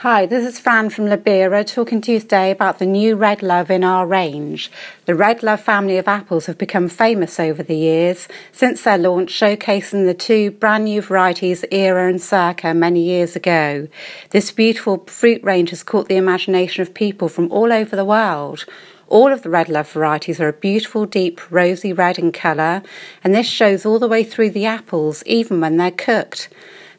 Hi, 0.00 0.24
this 0.24 0.46
is 0.46 0.58
Fran 0.58 0.88
from 0.88 1.08
Lubera 1.08 1.62
talking 1.62 2.00
to 2.00 2.12
you 2.12 2.20
today 2.20 2.50
about 2.50 2.78
the 2.78 2.86
new 2.86 3.16
Red 3.16 3.42
Love 3.42 3.70
in 3.70 3.84
our 3.84 4.06
range. 4.06 4.72
The 5.04 5.14
Red 5.14 5.42
Love 5.42 5.60
family 5.60 5.98
of 5.98 6.08
apples 6.08 6.46
have 6.46 6.56
become 6.56 6.88
famous 6.88 7.38
over 7.38 7.62
the 7.62 7.76
years 7.76 8.26
since 8.50 8.80
their 8.80 8.96
launch, 8.96 9.30
showcasing 9.30 10.06
the 10.06 10.14
two 10.14 10.52
brand 10.52 10.86
new 10.86 11.02
varieties, 11.02 11.66
Era 11.70 12.08
and 12.08 12.18
Circa, 12.18 12.72
many 12.72 13.02
years 13.02 13.36
ago. 13.36 13.88
This 14.30 14.50
beautiful 14.50 15.04
fruit 15.04 15.44
range 15.44 15.68
has 15.68 15.82
caught 15.82 16.08
the 16.08 16.16
imagination 16.16 16.80
of 16.80 16.94
people 16.94 17.28
from 17.28 17.52
all 17.52 17.70
over 17.70 17.94
the 17.94 18.02
world. 18.02 18.64
All 19.08 19.30
of 19.30 19.42
the 19.42 19.50
Red 19.50 19.68
Love 19.68 19.92
varieties 19.92 20.40
are 20.40 20.48
a 20.48 20.54
beautiful, 20.54 21.04
deep, 21.04 21.42
rosy 21.50 21.92
red 21.92 22.18
in 22.18 22.32
colour, 22.32 22.82
and 23.22 23.34
this 23.34 23.46
shows 23.46 23.84
all 23.84 23.98
the 23.98 24.08
way 24.08 24.24
through 24.24 24.52
the 24.52 24.64
apples, 24.64 25.22
even 25.26 25.60
when 25.60 25.76
they're 25.76 25.90
cooked. 25.90 26.48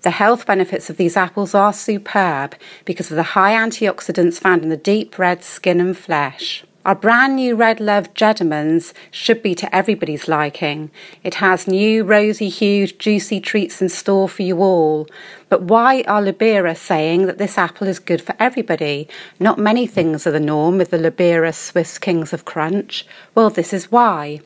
The 0.01 0.11
health 0.11 0.47
benefits 0.47 0.89
of 0.89 0.97
these 0.97 1.15
apples 1.15 1.53
are 1.53 1.73
superb 1.73 2.55
because 2.85 3.11
of 3.11 3.17
the 3.17 3.23
high 3.23 3.53
antioxidants 3.53 4.39
found 4.39 4.63
in 4.63 4.69
the 4.69 4.77
deep 4.77 5.19
red 5.19 5.43
skin 5.43 5.79
and 5.79 5.95
flesh. 5.95 6.63
Our 6.83 6.95
brand 6.95 7.35
new 7.35 7.55
Red 7.55 7.79
Love 7.79 8.11
Jedemans 8.15 8.93
should 9.11 9.43
be 9.43 9.53
to 9.53 9.75
everybody's 9.75 10.27
liking. 10.27 10.89
It 11.23 11.35
has 11.35 11.67
new 11.67 12.03
rosy 12.03 12.49
hued 12.49 12.97
juicy 12.97 13.39
treats 13.39 13.83
in 13.83 13.89
store 13.89 14.27
for 14.27 14.41
you 14.41 14.63
all. 14.63 15.07
But 15.47 15.61
why 15.61 16.01
are 16.07 16.23
Lubera 16.23 16.75
saying 16.75 17.27
that 17.27 17.37
this 17.37 17.59
apple 17.59 17.87
is 17.87 17.99
good 17.99 18.23
for 18.23 18.33
everybody? 18.39 19.07
Not 19.39 19.59
many 19.59 19.85
things 19.85 20.25
are 20.25 20.31
the 20.31 20.39
norm 20.39 20.79
with 20.79 20.89
the 20.89 20.97
Lubera 20.97 21.53
Swiss 21.53 21.99
Kings 21.99 22.33
of 22.33 22.45
Crunch. 22.45 23.05
Well, 23.35 23.51
this 23.51 23.73
is 23.73 23.91
why. 23.91 24.39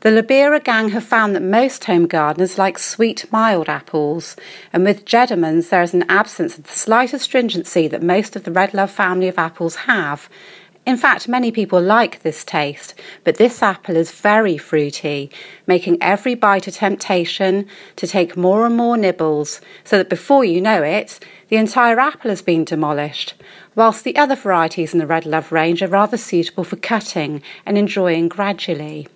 The 0.00 0.10
Lubera 0.10 0.62
gang 0.62 0.90
have 0.90 1.02
found 1.02 1.34
that 1.34 1.42
most 1.42 1.84
home 1.86 2.06
gardeners 2.06 2.56
like 2.56 2.78
sweet, 2.78 3.26
mild 3.32 3.68
apples, 3.68 4.36
and 4.72 4.84
with 4.84 5.04
Jedemans 5.04 5.70
there 5.70 5.82
is 5.82 5.92
an 5.92 6.04
absence 6.08 6.56
of 6.56 6.64
the 6.68 6.72
slight 6.72 7.12
astringency 7.12 7.88
that 7.88 8.00
most 8.00 8.36
of 8.36 8.44
the 8.44 8.52
Red 8.52 8.74
Love 8.74 8.92
family 8.92 9.26
of 9.26 9.40
apples 9.40 9.74
have. 9.74 10.28
In 10.86 10.96
fact, 10.96 11.26
many 11.26 11.50
people 11.50 11.82
like 11.82 12.22
this 12.22 12.44
taste, 12.44 12.94
but 13.24 13.38
this 13.38 13.60
apple 13.60 13.96
is 13.96 14.12
very 14.12 14.56
fruity, 14.56 15.32
making 15.66 16.00
every 16.00 16.36
bite 16.36 16.68
a 16.68 16.70
temptation 16.70 17.66
to 17.96 18.06
take 18.06 18.36
more 18.36 18.66
and 18.66 18.76
more 18.76 18.96
nibbles, 18.96 19.60
so 19.82 19.98
that 19.98 20.08
before 20.08 20.44
you 20.44 20.60
know 20.60 20.80
it, 20.84 21.18
the 21.48 21.56
entire 21.56 21.98
apple 21.98 22.30
has 22.30 22.40
been 22.40 22.62
demolished, 22.62 23.34
whilst 23.74 24.04
the 24.04 24.16
other 24.16 24.36
varieties 24.36 24.92
in 24.92 25.00
the 25.00 25.08
Red 25.08 25.26
Love 25.26 25.50
range 25.50 25.82
are 25.82 25.88
rather 25.88 26.16
suitable 26.16 26.62
for 26.62 26.76
cutting 26.76 27.42
and 27.66 27.76
enjoying 27.76 28.28
gradually. 28.28 29.08